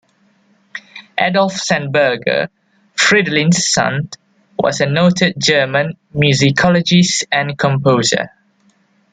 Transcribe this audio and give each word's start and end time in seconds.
Adolf 1.19 1.53
Sandberger, 1.53 2.47
Fridolin's 2.95 3.69
son, 3.71 4.09
was 4.57 4.81
a 4.81 4.87
noted 4.87 5.35
German 5.37 5.95
musicologist 6.17 7.25
and 7.31 7.55
composer. 7.55 8.31